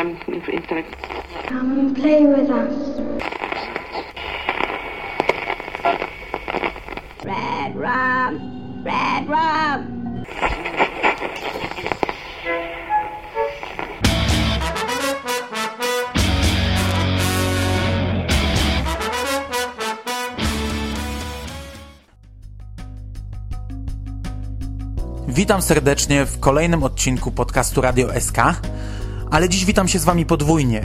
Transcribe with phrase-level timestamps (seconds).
[0.00, 0.16] um.
[1.46, 2.74] Come and play with us.
[7.24, 10.00] Red rum, red rum.
[25.28, 28.36] Witam serdecznie w kolejnym odcinku podcastu Radio SK,
[29.30, 30.82] ale dziś witam się z Wami podwójnie,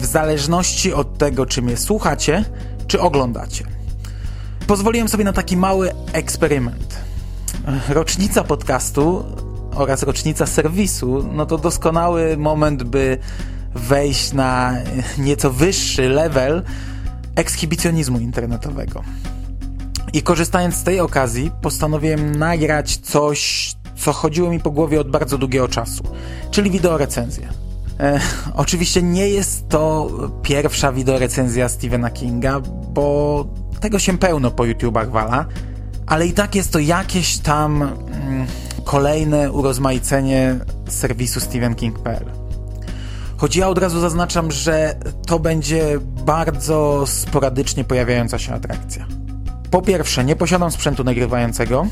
[0.00, 2.44] w zależności od tego, czy mnie słuchacie,
[2.86, 3.64] czy oglądacie.
[4.66, 6.96] Pozwoliłem sobie na taki mały eksperyment.
[7.88, 9.24] Rocznica podcastu
[9.74, 13.18] oraz rocznica serwisu, no to doskonały moment, by
[13.74, 14.74] wejść na
[15.18, 16.62] nieco wyższy level
[17.36, 19.02] ekshibicjonizmu internetowego.
[20.12, 25.38] I korzystając z tej okazji, postanowiłem nagrać coś, co chodziło mi po głowie od bardzo
[25.38, 26.02] długiego czasu,
[26.50, 27.65] czyli wideorecenzja.
[28.00, 28.20] E,
[28.54, 30.10] oczywiście nie jest to
[30.42, 32.60] pierwsza wideorecenzja Stephena Kinga,
[32.92, 33.46] bo
[33.80, 35.46] tego się pełno po YouTubach wala,
[36.06, 38.46] ale i tak jest to jakieś tam mm,
[38.84, 42.24] kolejne urozmaicenie serwisu stephenking.pl.
[43.36, 49.06] Choć ja od razu zaznaczam, że to będzie bardzo sporadycznie pojawiająca się atrakcja.
[49.70, 51.86] Po pierwsze, nie posiadam sprzętu nagrywającego,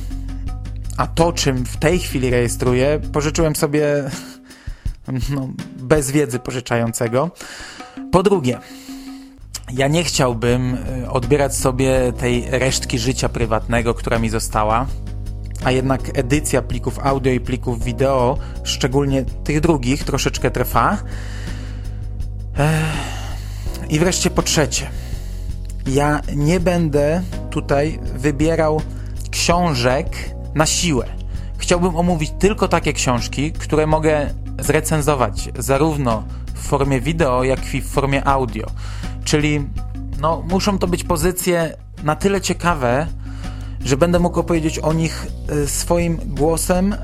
[0.97, 4.11] a to, czym w tej chwili rejestruję, pożyczyłem sobie
[5.31, 7.31] no, bez wiedzy pożyczającego.
[8.13, 8.59] Po drugie,
[9.73, 10.75] ja nie chciałbym
[11.05, 14.87] y, odbierać sobie tej resztki życia prywatnego, która mi została,
[15.65, 20.99] a jednak edycja plików audio i plików wideo, szczególnie tych drugich, troszeczkę trwa.
[23.89, 24.91] I wreszcie po trzecie,
[25.87, 28.81] ja nie będę tutaj wybierał
[29.31, 30.07] książek
[30.55, 31.07] na siłę.
[31.59, 36.25] Chciałbym omówić tylko takie książki, które mogę zrecenzować zarówno
[36.55, 38.67] w formie wideo, jak i w formie audio.
[39.25, 39.69] Czyli
[40.21, 43.07] no, muszą to być pozycje na tyle ciekawe,
[43.85, 46.95] że będę mógł opowiedzieć o nich y, swoim głosem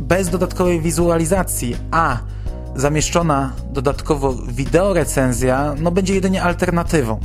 [0.00, 2.18] bez dodatkowej wizualizacji, a
[2.76, 7.20] zamieszczona dodatkowo wideorecenzja no, będzie jedynie alternatywą.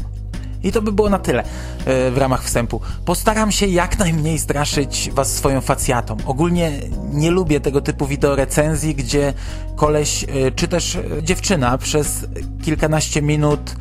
[0.64, 2.82] I to by było na tyle e, w ramach wstępu.
[3.06, 6.18] Postaram się jak najmniej straszyć was swoją facjatą.
[6.26, 6.72] Ogólnie
[7.14, 9.34] nie lubię tego typu wideorecenzji, gdzie
[9.76, 12.26] koleś, e, czy też e, dziewczyna przez
[12.64, 13.76] kilkanaście minut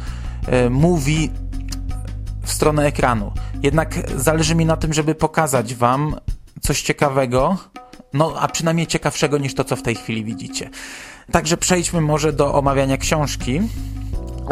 [0.71, 1.31] mówi
[2.43, 3.33] w stronę ekranu.
[3.63, 6.17] Jednak zależy mi na tym, żeby pokazać wam
[6.61, 7.57] coś ciekawego,
[8.13, 10.71] no a przynajmniej ciekawszego niż to, co w tej chwili widzicie.
[11.33, 13.61] Także przejdźmy może do omawiania książki.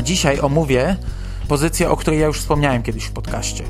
[0.03, 0.97] Dzisiaj omówię
[1.50, 3.65] pozycję, o której ja już wspomniałem kiedyś w podcaście.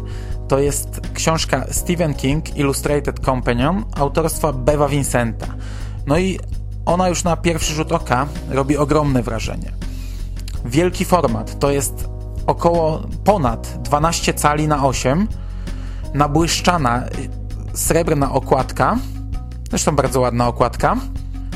[0.48, 5.46] To jest książka Stephen King Illustrated Companion autorstwa Beva Vincenta.
[6.06, 6.38] No i
[6.86, 9.72] ona już na pierwszy rzut oka robi ogromne wrażenie.
[10.64, 12.08] Wielki format to jest
[12.46, 15.28] około ponad 12 cali na 8,
[16.14, 17.02] nabłyszczana
[17.74, 18.96] srebrna okładka,
[19.70, 20.96] zresztą bardzo ładna okładka,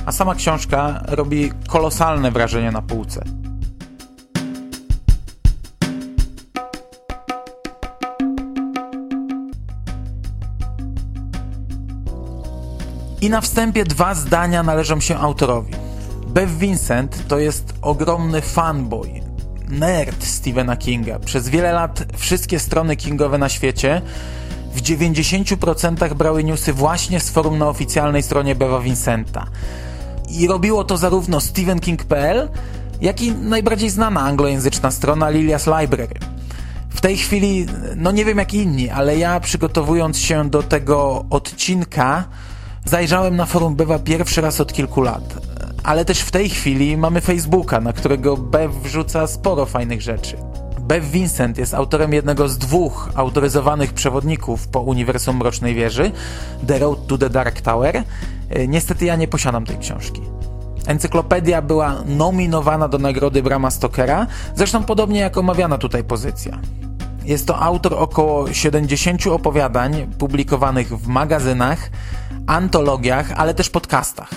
[0.07, 3.44] a sama książka robi kolosalne wrażenie na półce.
[13.25, 15.75] I na wstępie dwa zdania należą się autorowi.
[16.27, 19.09] Bev Vincent to jest ogromny fanboy,
[19.69, 21.19] nerd Stephena Kinga.
[21.19, 24.03] Przez wiele lat wszystkie strony kingowe na świecie
[24.75, 29.47] w 90% brały newsy właśnie z forum na oficjalnej stronie Beva Vincenta.
[30.31, 32.49] I robiło to zarówno stephenking.pl,
[33.01, 36.15] jak i najbardziej znana anglojęzyczna strona Lilia's Library.
[36.91, 42.25] W tej chwili, no nie wiem jak inni, ale ja przygotowując się do tego odcinka,
[42.85, 45.35] Zajrzałem na forum Bewa pierwszy raz od kilku lat,
[45.83, 50.37] ale też w tej chwili mamy Facebooka, na którego Bev wrzuca sporo fajnych rzeczy.
[50.81, 56.13] Bev Vincent jest autorem jednego z dwóch autoryzowanych przewodników po Uniwersum Mrocznej Wieży,
[56.67, 58.03] The Road to the Dark Tower.
[58.51, 60.21] E, niestety ja nie posiadam tej książki.
[60.87, 66.59] Encyklopedia była nominowana do nagrody Brama Stokera, zresztą podobnie jak omawiana tutaj pozycja.
[67.25, 71.91] Jest to autor około 70 opowiadań publikowanych w magazynach,
[72.47, 74.31] antologiach, ale też podcastach.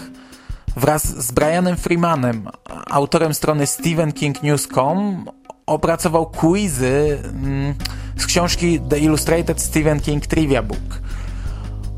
[0.75, 2.47] Wraz z Brianem Freemanem,
[2.89, 5.25] autorem strony StephenKingNews.com,
[5.65, 7.75] opracował quizy mm,
[8.17, 11.01] z książki The Illustrated Stephen King Trivia Book.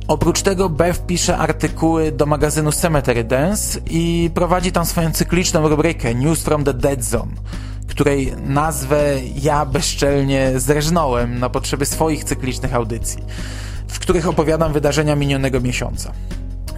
[0.08, 6.16] Oprócz tego Bev pisze artykuły do magazynu Cemetery Dance i prowadzi tam swoją cykliczną rubrykę
[6.16, 7.32] News from the Dead Zone,
[7.90, 13.24] której nazwę ja bezczelnie zreżnąłem na potrzeby swoich cyklicznych audycji
[13.90, 16.12] w których opowiadam wydarzenia minionego miesiąca.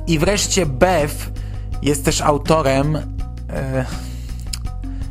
[0.07, 1.13] I wreszcie Bev
[1.81, 3.85] jest też autorem e,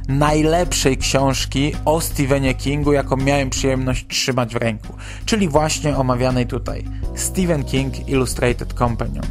[0.09, 4.95] najlepszej książki o Stephenie Kingu, jaką miałem przyjemność trzymać w ręku,
[5.25, 9.27] czyli właśnie omawianej tutaj Stephen King Illustrated Companion.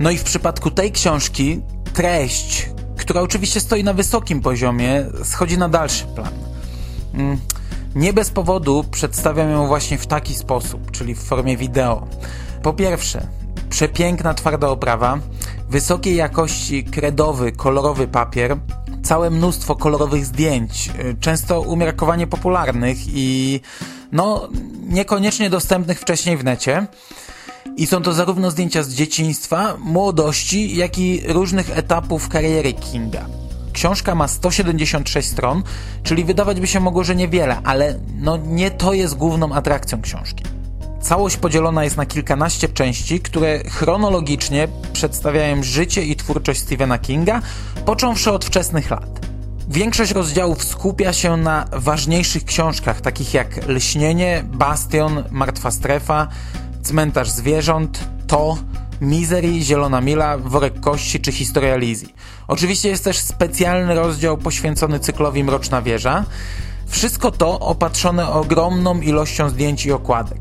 [0.00, 1.60] No i w przypadku tej książki
[1.98, 6.32] treść, która oczywiście stoi na wysokim poziomie, schodzi na dalszy plan.
[7.14, 7.38] Mm,
[7.94, 12.06] nie bez powodu przedstawiam ją właśnie w taki sposób, czyli w formie wideo.
[12.62, 13.26] Po pierwsze,
[13.70, 15.18] przepiękna twarda oprawa,
[15.70, 18.56] wysokiej jakości kredowy, kolorowy papier,
[19.02, 23.60] całe mnóstwo kolorowych zdjęć, y, często umiarkowanie popularnych i
[24.12, 24.48] no
[24.88, 26.86] niekoniecznie dostępnych wcześniej w necie.
[27.78, 33.26] I są to zarówno zdjęcia z dzieciństwa, młodości, jak i różnych etapów kariery Kinga.
[33.72, 35.62] Książka ma 176 stron,
[36.02, 40.44] czyli wydawać by się mogło, że niewiele, ale no nie to jest główną atrakcją książki.
[41.00, 47.42] Całość podzielona jest na kilkanaście części, które chronologicznie przedstawiają życie i twórczość Stephena Kinga,
[47.86, 49.26] począwszy od wczesnych lat.
[49.68, 56.28] Większość rozdziałów skupia się na ważniejszych książkach, takich jak Lśnienie, Bastion, Martwa Strefa,
[56.88, 58.56] Cmentarz Zwierząt, To,
[59.00, 62.14] Misery, Zielona Mila, Worek Kości czy Historia Lizji.
[62.48, 66.24] Oczywiście jest też specjalny rozdział poświęcony cyklowi Mroczna Wieża.
[66.86, 70.40] Wszystko to opatrzone ogromną ilością zdjęć i okładek.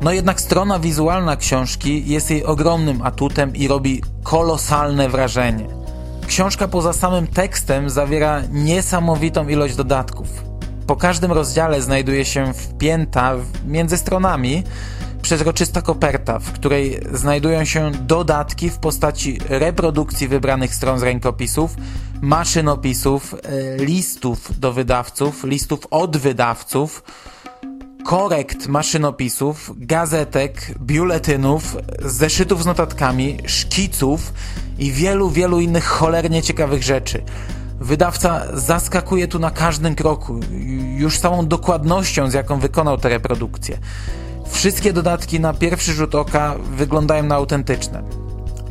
[0.00, 5.66] No jednak strona wizualna książki jest jej ogromnym atutem i robi kolosalne wrażenie.
[6.26, 10.28] Książka poza samym tekstem zawiera niesamowitą ilość dodatków.
[10.86, 13.34] Po każdym rozdziale znajduje się wpięta
[13.66, 14.64] między stronami
[15.22, 21.76] przezroczysta koperta, w której znajdują się dodatki w postaci reprodukcji wybranych stron z rękopisów,
[22.20, 27.02] maszynopisów, e, listów do wydawców, listów od wydawców,
[28.04, 34.32] korekt maszynopisów, gazetek, biuletynów, zeszytów z notatkami, szkiców
[34.78, 37.22] i wielu, wielu innych cholernie ciekawych rzeczy.
[37.80, 40.40] Wydawca zaskakuje tu na każdym kroku,
[40.96, 43.78] już samą dokładnością, z jaką wykonał tę reprodukcję.
[44.50, 48.02] Wszystkie dodatki na pierwszy rzut oka wyglądają na autentyczne.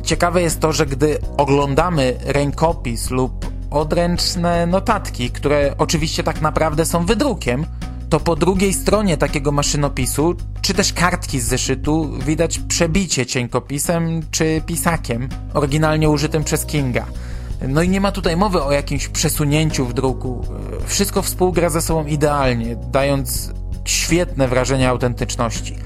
[0.02, 7.06] Ciekawe jest to, że gdy oglądamy rękopis lub odręczne notatki, które oczywiście tak naprawdę są
[7.06, 7.66] wydrukiem,
[8.10, 14.62] to po drugiej stronie takiego maszynopisu, czy też kartki z zeszytu, widać przebicie cienkopisem czy
[14.66, 17.06] pisakiem, oryginalnie użytym przez Kinga.
[17.68, 20.44] No i nie ma tutaj mowy o jakimś przesunięciu w druku.
[20.86, 23.50] Wszystko współgra ze sobą idealnie, dając
[23.90, 25.76] świetne wrażenie autentyczności.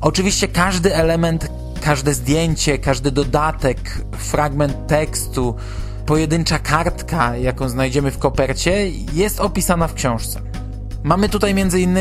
[0.00, 1.48] Oczywiście każdy element,
[1.80, 5.56] każde zdjęcie, każdy dodatek, fragment tekstu,
[6.06, 10.40] pojedyncza kartka, jaką znajdziemy w kopercie, jest opisana w książce.
[11.04, 11.98] Mamy tutaj m.in.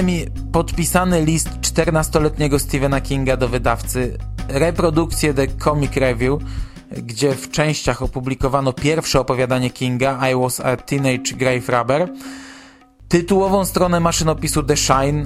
[0.52, 4.18] podpisany list 14-letniego Stephena Kinga do wydawcy,
[4.48, 6.42] reprodukcję The Comic Review,
[6.92, 12.10] gdzie w częściach opublikowano pierwsze opowiadanie Kinga I Was a Teenage Grave Robber,
[13.10, 15.26] tytułową stronę maszynopisu The Shine,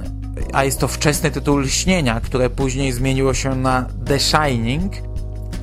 [0.52, 4.92] a jest to wczesny tytuł Lśnienia, które później zmieniło się na The Shining.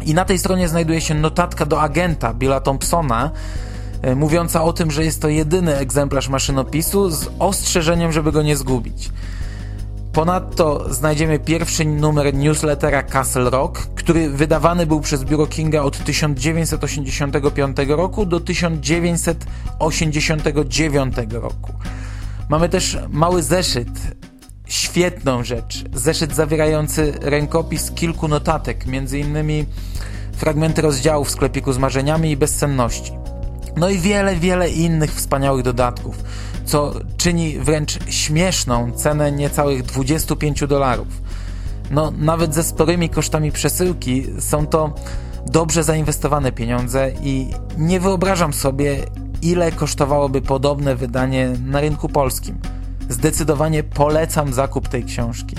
[0.05, 3.31] I na tej stronie znajduje się notatka do agenta Billa Thompsona,
[4.01, 8.57] e, mówiąca o tym, że jest to jedyny egzemplarz maszynopisu z ostrzeżeniem, żeby go nie
[8.57, 9.09] zgubić.
[10.13, 17.77] Ponadto znajdziemy pierwszy numer newslettera Castle Rock, który wydawany był przez biuro Kinga od 1985
[17.87, 21.73] roku do 1989 roku.
[22.49, 23.89] Mamy też mały zeszyt,
[24.65, 25.83] świetną rzecz.
[25.93, 29.65] Zeszyt zawierający rękopis kilku notatek, między innymi
[30.33, 33.11] fragmenty rozdziałów w sklepiku z marzeniami i bezsenności.
[33.77, 36.23] No i wiele, wiele innych wspaniałych dodatków,
[36.65, 41.07] co czyni wręcz śmieszną cenę niecałych 25 dolarów.
[41.91, 44.93] No, nawet ze sporymi kosztami przesyłki są to
[45.45, 48.97] dobrze zainwestowane pieniądze i nie wyobrażam sobie,
[49.41, 52.59] ile kosztowałoby podobne wydanie na rynku polskim.
[53.09, 55.55] Zdecydowanie polecam zakup tej książki.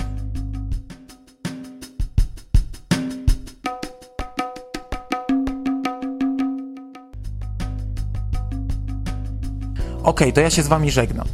[10.03, 11.27] Ok, to ja się z Wami żegnam.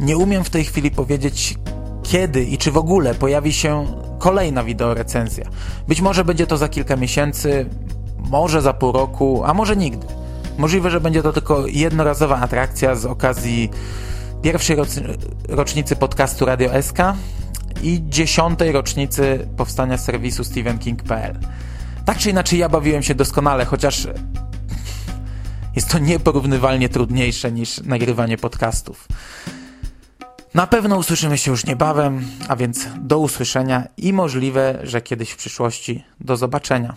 [0.00, 1.58] Nie umiem w tej chwili powiedzieć,
[2.02, 3.86] kiedy i czy w ogóle pojawi się
[4.18, 5.44] kolejna wideorecenzja.
[5.88, 7.66] Być może będzie to za kilka miesięcy,
[8.18, 10.21] może za pół roku, a może nigdy.
[10.58, 13.70] Możliwe, że będzie to tylko jednorazowa atrakcja z okazji
[14.42, 14.76] pierwszej
[15.48, 16.98] rocznicy podcastu Radio SK
[17.82, 21.38] i dziesiątej rocznicy powstania serwisu StephenKing.pl.
[22.04, 24.08] Tak czy inaczej, ja bawiłem się doskonale, chociaż
[25.76, 29.08] jest to nieporównywalnie trudniejsze niż nagrywanie podcastów.
[30.54, 35.36] Na pewno usłyszymy się już niebawem, a więc do usłyszenia i możliwe, że kiedyś w
[35.36, 36.94] przyszłości do zobaczenia.